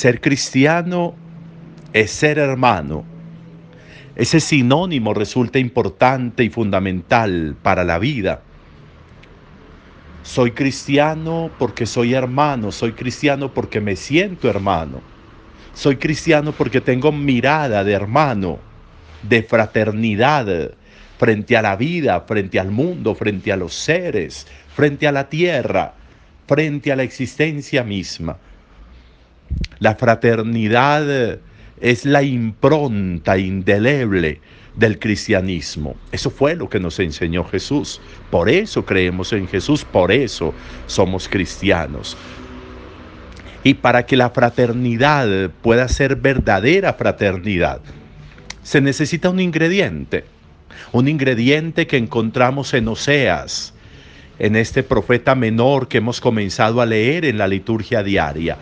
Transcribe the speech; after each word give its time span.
ser 0.00 0.22
cristiano 0.22 1.14
es 1.92 2.10
ser 2.10 2.38
hermano. 2.38 3.04
Ese 4.16 4.40
sinónimo 4.40 5.12
resulta 5.12 5.58
importante 5.58 6.42
y 6.42 6.48
fundamental 6.48 7.54
para 7.62 7.84
la 7.84 7.98
vida. 7.98 8.40
Soy 10.22 10.52
cristiano 10.52 11.50
porque 11.58 11.84
soy 11.84 12.14
hermano, 12.14 12.72
soy 12.72 12.92
cristiano 12.92 13.52
porque 13.52 13.82
me 13.82 13.94
siento 13.94 14.48
hermano, 14.48 15.02
soy 15.74 15.96
cristiano 15.96 16.52
porque 16.52 16.80
tengo 16.80 17.12
mirada 17.12 17.84
de 17.84 17.92
hermano, 17.92 18.58
de 19.22 19.42
fraternidad 19.42 20.70
frente 21.18 21.58
a 21.58 21.60
la 21.60 21.76
vida, 21.76 22.22
frente 22.22 22.58
al 22.58 22.70
mundo, 22.70 23.14
frente 23.14 23.52
a 23.52 23.56
los 23.58 23.74
seres, 23.74 24.46
frente 24.74 25.06
a 25.06 25.12
la 25.12 25.28
tierra, 25.28 25.92
frente 26.46 26.90
a 26.90 26.96
la 26.96 27.02
existencia 27.02 27.84
misma. 27.84 28.38
La 29.80 29.94
fraternidad 29.94 31.38
es 31.80 32.04
la 32.04 32.22
impronta 32.22 33.38
indeleble 33.38 34.40
del 34.76 34.98
cristianismo. 34.98 35.96
Eso 36.12 36.30
fue 36.30 36.54
lo 36.54 36.68
que 36.68 36.78
nos 36.78 36.98
enseñó 36.98 37.44
Jesús. 37.44 38.00
Por 38.30 38.50
eso 38.50 38.84
creemos 38.84 39.32
en 39.32 39.48
Jesús, 39.48 39.84
por 39.84 40.12
eso 40.12 40.54
somos 40.86 41.28
cristianos. 41.28 42.16
Y 43.64 43.74
para 43.74 44.04
que 44.04 44.16
la 44.16 44.28
fraternidad 44.28 45.50
pueda 45.62 45.88
ser 45.88 46.16
verdadera 46.16 46.92
fraternidad, 46.92 47.80
se 48.62 48.82
necesita 48.82 49.30
un 49.30 49.40
ingrediente, 49.40 50.24
un 50.92 51.08
ingrediente 51.08 51.86
que 51.86 51.96
encontramos 51.96 52.74
en 52.74 52.88
Oseas, 52.88 53.72
en 54.38 54.56
este 54.56 54.82
profeta 54.82 55.34
menor 55.34 55.88
que 55.88 55.98
hemos 55.98 56.20
comenzado 56.20 56.82
a 56.82 56.86
leer 56.86 57.24
en 57.24 57.38
la 57.38 57.48
liturgia 57.48 58.02
diaria. 58.02 58.58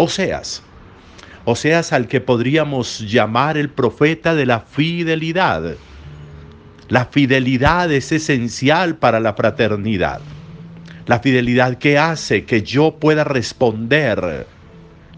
Oseas, 0.00 0.62
Oseas 1.44 1.92
al 1.92 2.08
que 2.08 2.22
podríamos 2.22 3.00
llamar 3.00 3.58
el 3.58 3.68
profeta 3.68 4.34
de 4.34 4.46
la 4.46 4.60
fidelidad. 4.60 5.74
La 6.88 7.04
fidelidad 7.04 7.92
es 7.92 8.10
esencial 8.10 8.96
para 8.96 9.20
la 9.20 9.34
fraternidad. 9.34 10.22
La 11.04 11.20
fidelidad 11.20 11.76
que 11.76 11.98
hace 11.98 12.46
que 12.46 12.62
yo 12.62 12.92
pueda 12.92 13.24
responder 13.24 14.46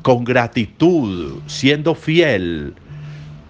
con 0.03 0.25
gratitud, 0.25 1.38
siendo 1.47 1.94
fiel 1.94 2.75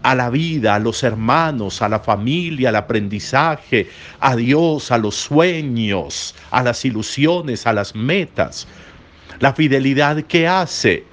a 0.03 0.15
la 0.15 0.29
vida, 0.29 0.75
a 0.75 0.81
los 0.81 1.03
hermanos, 1.03 1.81
a 1.81 1.89
la 1.89 2.01
familia, 2.01 2.69
al 2.69 2.77
aprendizaje, 2.77 3.89
a 4.21 4.37
Dios, 4.37 4.91
a 4.91 4.99
los 4.99 5.15
sueños, 5.15 6.35
a 6.51 6.63
las 6.63 6.85
ilusiones, 6.85 7.67
a 7.67 7.73
las 7.73 7.95
metas. 7.95 8.69
La 9.41 9.55
fidelidad 9.55 10.23
que 10.25 10.47
hace 10.47 11.11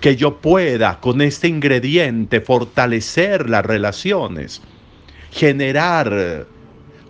que 0.00 0.16
yo 0.16 0.38
pueda 0.38 1.00
con 1.00 1.20
este 1.20 1.48
ingrediente 1.48 2.40
fortalecer 2.40 3.48
las 3.48 3.64
relaciones, 3.64 4.62
generar 5.30 6.46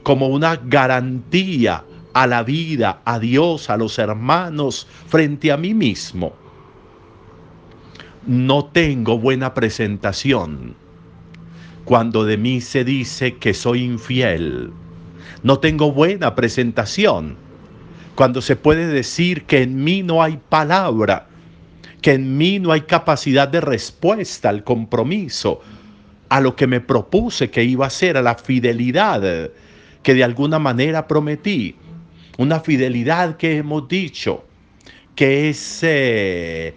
como 0.03 0.29
una 0.29 0.57
garantía 0.57 1.85
a 2.13 2.27
la 2.27 2.43
vida, 2.43 3.03
a 3.05 3.19
Dios, 3.19 3.69
a 3.69 3.77
los 3.77 3.99
hermanos, 3.99 4.87
frente 5.09 5.53
a 5.53 5.57
mí 5.57 5.75
mismo. 5.75 6.33
No 8.27 8.67
tengo 8.67 9.19
buena 9.19 9.53
presentación 9.53 10.75
cuando 11.85 12.25
de 12.25 12.37
mí 12.37 12.61
se 12.61 12.85
dice 12.85 13.37
que 13.37 13.55
soy 13.55 13.83
infiel. 13.85 14.73
No 15.43 15.59
tengo 15.59 15.93
buena 15.93 16.35
presentación 16.35 17.37
cuando 18.15 18.41
se 18.41 18.57
puede 18.57 18.87
decir 18.87 19.45
que 19.45 19.63
en 19.63 19.85
mí 19.85 20.03
no 20.03 20.23
hay 20.23 20.41
palabra 20.49 21.29
que 22.07 22.13
en 22.13 22.39
mí 22.39 22.61
no 22.61 22.71
hay 22.71 22.83
capacidad 22.83 23.49
de 23.49 23.61
respuesta 23.61 24.49
al 24.49 24.63
compromiso, 24.63 25.61
a 26.29 26.41
lo 26.41 26.55
que 26.55 26.69
me 26.69 26.81
propuse 26.81 27.51
que 27.51 27.65
iba 27.65 27.85
a 27.85 27.91
ser, 27.91 28.17
a 28.17 28.23
la 28.23 28.37
fidelidad 28.37 29.51
que 30.05 30.15
de 30.15 30.23
alguna 30.23 30.61
manera 30.61 31.09
prometí. 31.09 31.75
Una 32.39 32.61
fidelidad 32.61 33.37
que 33.37 33.57
hemos 33.57 33.89
dicho 33.89 34.45
que 35.17 35.49
es 35.49 35.81
eh, 35.83 36.77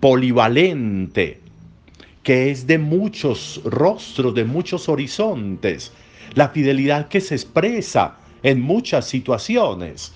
polivalente, 0.00 1.40
que 2.22 2.50
es 2.50 2.66
de 2.66 2.76
muchos 2.76 3.62
rostros, 3.64 4.34
de 4.34 4.44
muchos 4.44 4.90
horizontes. 4.90 5.92
La 6.34 6.50
fidelidad 6.50 7.08
que 7.08 7.22
se 7.22 7.36
expresa 7.36 8.18
en 8.42 8.60
muchas 8.60 9.06
situaciones. 9.06 10.12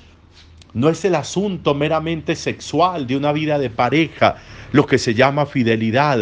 No 0.75 0.89
es 0.89 1.05
el 1.05 1.15
asunto 1.15 1.75
meramente 1.75 2.35
sexual 2.35 3.07
de 3.07 3.17
una 3.17 3.33
vida 3.33 3.59
de 3.59 3.69
pareja 3.69 4.37
lo 4.73 4.87
que 4.87 4.99
se 4.99 5.15
llama 5.15 5.45
fidelidad. 5.45 6.19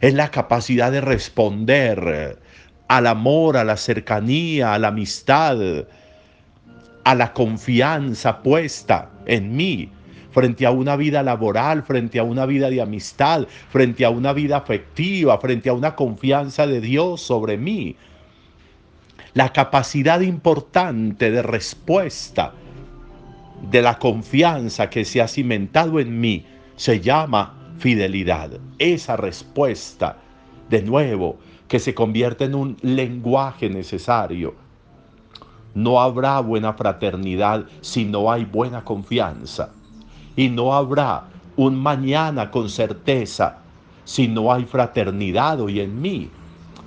Es 0.00 0.14
la 0.14 0.30
capacidad 0.30 0.92
de 0.92 1.00
responder 1.00 2.38
al 2.88 3.06
amor, 3.06 3.56
a 3.56 3.64
la 3.64 3.76
cercanía, 3.76 4.74
a 4.74 4.78
la 4.78 4.88
amistad, 4.88 5.58
a 7.04 7.14
la 7.14 7.32
confianza 7.32 8.42
puesta 8.42 9.10
en 9.26 9.56
mí 9.56 9.90
frente 10.30 10.66
a 10.66 10.72
una 10.72 10.96
vida 10.96 11.22
laboral, 11.22 11.84
frente 11.84 12.18
a 12.18 12.24
una 12.24 12.44
vida 12.44 12.68
de 12.68 12.82
amistad, 12.82 13.46
frente 13.70 14.04
a 14.04 14.10
una 14.10 14.32
vida 14.32 14.56
afectiva, 14.56 15.38
frente 15.38 15.68
a 15.70 15.72
una 15.72 15.94
confianza 15.94 16.66
de 16.66 16.80
Dios 16.80 17.22
sobre 17.22 17.56
mí. 17.56 17.96
La 19.32 19.52
capacidad 19.52 20.20
importante 20.20 21.30
de 21.30 21.42
respuesta 21.42 22.52
de 23.70 23.82
la 23.82 23.98
confianza 23.98 24.90
que 24.90 25.04
se 25.04 25.20
ha 25.20 25.28
cimentado 25.28 26.00
en 26.00 26.20
mí 26.20 26.44
se 26.76 27.00
llama 27.00 27.54
fidelidad. 27.78 28.50
Esa 28.78 29.16
respuesta, 29.16 30.16
de 30.68 30.82
nuevo, 30.82 31.38
que 31.68 31.78
se 31.78 31.94
convierte 31.94 32.44
en 32.44 32.54
un 32.54 32.76
lenguaje 32.82 33.68
necesario. 33.68 34.54
No 35.74 36.00
habrá 36.00 36.40
buena 36.40 36.74
fraternidad 36.74 37.64
si 37.80 38.04
no 38.04 38.30
hay 38.30 38.44
buena 38.44 38.84
confianza. 38.84 39.70
Y 40.36 40.48
no 40.48 40.74
habrá 40.74 41.24
un 41.56 41.76
mañana 41.76 42.50
con 42.50 42.68
certeza 42.68 43.58
si 44.04 44.28
no 44.28 44.52
hay 44.52 44.64
fraternidad 44.64 45.60
hoy 45.60 45.80
en 45.80 46.00
mí. 46.00 46.30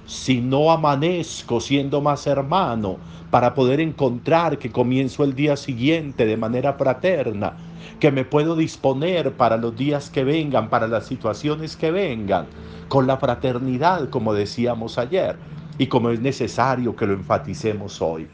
Si 0.08 0.40
no 0.40 0.72
amanezco 0.72 1.60
siendo 1.60 2.00
más 2.00 2.28
hermano 2.28 2.98
para 3.30 3.54
poder 3.54 3.82
encontrar 3.82 4.58
que 4.58 4.72
comienzo 4.72 5.26
el 5.26 5.36
día 5.36 5.58
siguiente 5.58 6.26
de 6.26 6.38
manera 6.38 6.76
fraterna, 6.76 7.58
que 8.00 8.10
me 8.14 8.24
puedo 8.24 8.56
disponer 8.56 9.34
para 9.34 9.58
los 9.58 9.76
días 9.76 10.10
que 10.10 10.24
vengan, 10.24 10.70
para 10.70 10.88
las 10.88 11.08
situaciones 11.08 11.76
que 11.76 11.92
vengan, 11.92 12.48
con 12.88 13.06
la 13.06 13.18
fraternidad, 13.18 14.10
como 14.10 14.34
decíamos 14.34 14.98
ayer, 14.98 15.36
y 15.78 15.88
como 15.88 16.10
es 16.10 16.22
necesario 16.22 16.96
que 16.96 17.06
lo 17.06 17.12
enfaticemos 17.14 18.02
hoy. 18.02 18.30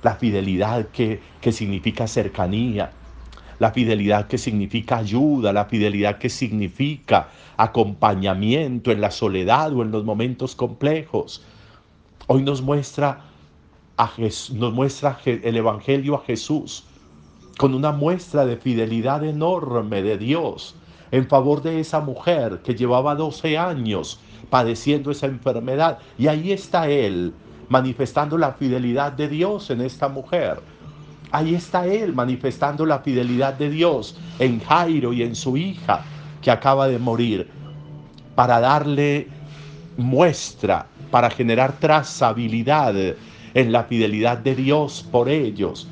La 0.00 0.14
fidelidad 0.14 0.86
que, 0.86 1.20
que 1.42 1.52
significa 1.52 2.06
cercanía, 2.06 2.90
la 3.58 3.72
fidelidad 3.72 4.26
que 4.26 4.38
significa 4.38 4.98
ayuda, 4.98 5.52
la 5.52 5.66
fidelidad 5.66 6.18
que 6.18 6.28
significa 6.28 7.28
acompañamiento 7.56 8.90
en 8.90 9.00
la 9.00 9.10
soledad 9.10 9.72
o 9.72 9.82
en 9.82 9.90
los 9.90 10.04
momentos 10.04 10.54
complejos. 10.54 11.42
Hoy 12.26 12.42
nos 12.42 12.62
muestra 12.62 13.20
nos 14.52 14.72
muestra 14.74 15.18
el 15.24 15.56
Evangelio 15.56 16.16
a 16.16 16.24
Jesús 16.24 16.84
con 17.56 17.74
una 17.74 17.92
muestra 17.92 18.44
de 18.44 18.58
fidelidad 18.58 19.24
enorme 19.24 20.02
de 20.02 20.18
Dios 20.18 20.74
en 21.10 21.26
favor 21.26 21.62
de 21.62 21.80
esa 21.80 22.00
mujer 22.00 22.60
que 22.62 22.74
llevaba 22.74 23.14
12 23.14 23.56
años 23.56 24.20
padeciendo 24.50 25.10
esa 25.10 25.26
enfermedad. 25.26 25.98
Y 26.18 26.26
ahí 26.26 26.52
está 26.52 26.88
Él 26.88 27.32
manifestando 27.68 28.36
la 28.38 28.52
fidelidad 28.52 29.12
de 29.12 29.28
Dios 29.28 29.70
en 29.70 29.80
esta 29.80 30.08
mujer. 30.08 30.60
Ahí 31.32 31.54
está 31.54 31.86
Él 31.86 32.14
manifestando 32.14 32.86
la 32.86 33.00
fidelidad 33.00 33.54
de 33.54 33.70
Dios 33.70 34.16
en 34.38 34.60
Jairo 34.60 35.12
y 35.12 35.22
en 35.22 35.34
su 35.34 35.56
hija 35.56 36.04
que 36.40 36.50
acaba 36.50 36.88
de 36.88 36.98
morir 36.98 37.48
para 38.34 38.60
darle 38.60 39.28
muestra, 39.96 40.86
para 41.10 41.30
generar 41.30 41.78
trazabilidad 41.78 42.94
en 43.54 43.72
la 43.72 43.84
fidelidad 43.84 44.38
de 44.38 44.54
Dios 44.54 45.06
por 45.10 45.28
ellos, 45.28 45.88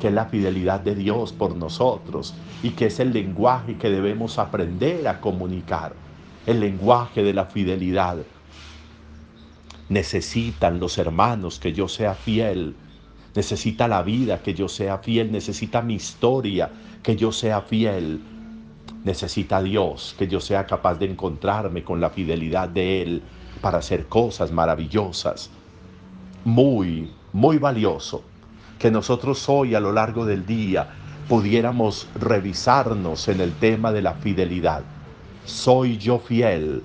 que 0.00 0.08
es 0.08 0.14
la 0.14 0.26
fidelidad 0.26 0.80
de 0.80 0.94
Dios 0.94 1.32
por 1.32 1.56
nosotros 1.56 2.34
y 2.62 2.70
que 2.70 2.86
es 2.86 3.00
el 3.00 3.12
lenguaje 3.12 3.76
que 3.76 3.90
debemos 3.90 4.38
aprender 4.38 5.06
a 5.08 5.20
comunicar, 5.20 5.94
el 6.46 6.60
lenguaje 6.60 7.22
de 7.22 7.34
la 7.34 7.46
fidelidad. 7.46 8.18
Necesitan 9.88 10.80
los 10.80 10.96
hermanos 10.96 11.58
que 11.58 11.72
yo 11.72 11.88
sea 11.88 12.14
fiel, 12.14 12.74
necesita 13.34 13.88
la 13.88 14.02
vida 14.02 14.42
que 14.42 14.54
yo 14.54 14.68
sea 14.68 14.98
fiel, 14.98 15.32
necesita 15.32 15.82
mi 15.82 15.94
historia 15.94 16.70
que 17.02 17.16
yo 17.16 17.32
sea 17.32 17.60
fiel, 17.62 18.20
necesita 19.04 19.62
Dios 19.62 20.14
que 20.18 20.28
yo 20.28 20.40
sea 20.40 20.66
capaz 20.66 20.94
de 20.94 21.06
encontrarme 21.06 21.84
con 21.84 22.00
la 22.00 22.10
fidelidad 22.10 22.68
de 22.68 23.02
Él 23.02 23.22
para 23.60 23.78
hacer 23.78 24.06
cosas 24.06 24.52
maravillosas. 24.52 25.50
Muy, 26.44 27.10
muy 27.32 27.58
valioso 27.58 28.22
que 28.78 28.90
nosotros 28.90 29.48
hoy 29.48 29.74
a 29.74 29.80
lo 29.80 29.92
largo 29.92 30.26
del 30.26 30.44
día 30.46 30.88
pudiéramos 31.28 32.06
revisarnos 32.14 33.28
en 33.28 33.40
el 33.40 33.52
tema 33.52 33.92
de 33.92 34.02
la 34.02 34.14
fidelidad. 34.14 34.82
soy 35.46 35.98
yo 35.98 36.18
fiel 36.18 36.82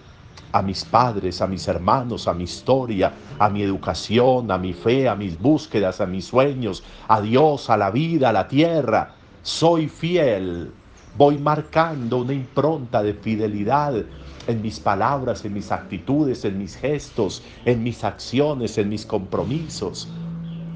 a 0.52 0.62
mis 0.62 0.84
padres, 0.84 1.42
a 1.42 1.48
mis 1.48 1.68
hermanos, 1.68 2.28
a 2.28 2.34
mi 2.34 2.44
historia, 2.46 3.14
a 3.38 3.50
mi 3.50 3.62
educación, 3.62 4.52
a 4.52 4.58
mi 4.58 4.74
fe, 4.74 5.08
a 5.08 5.16
mis 5.16 5.40
búsquedas, 5.40 6.02
a 6.02 6.06
mis 6.06 6.26
sueños, 6.26 6.84
a 7.08 7.22
Dios, 7.22 7.70
a 7.70 7.78
la 7.78 7.92
vida, 7.92 8.30
a 8.30 8.34
la 8.34 8.48
tierra. 8.48 9.14
Soy 9.44 9.88
fiel. 9.88 10.72
Voy 11.18 11.38
marcando 11.38 12.18
una 12.18 12.34
impronta 12.34 13.04
de 13.04 13.14
fidelidad 13.14 14.06
en 14.48 14.62
mis 14.62 14.80
palabras, 14.80 15.46
en 15.46 15.54
mis 15.54 15.72
actitudes, 15.72 16.44
en 16.46 16.58
mis 16.58 16.76
gestos, 16.76 17.44
en 17.66 17.84
mis 17.84 18.04
acciones, 18.04 18.78
en 18.78 18.90
mis 18.90 19.06
compromisos, 19.06 20.08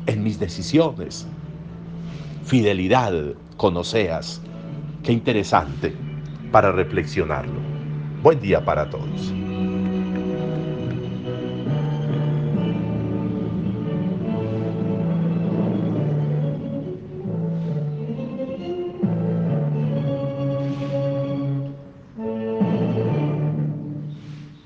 en 0.05 0.23
mis 0.23 0.39
decisiones. 0.39 1.25
Fidelidad 2.45 3.13
con 3.57 3.77
Oseas. 3.77 4.41
Qué 5.01 5.11
interesante 5.11 5.93
para 6.51 6.71
reflexionarlo. 6.71 7.59
Buen 8.21 8.39
día 8.39 8.63
para 8.63 8.89
todos. 8.89 9.33